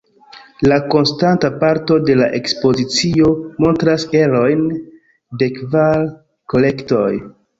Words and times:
La 0.69 0.77
konstanta 0.93 1.49
parto 1.63 1.97
de 2.07 2.15
la 2.21 2.29
ekspozicio 2.39 3.29
montras 3.65 4.07
erojn 4.21 4.63
de 5.43 5.53
kvar 5.59 6.01
kolektoj. 6.55 7.07